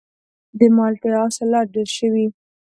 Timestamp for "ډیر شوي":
1.75-2.25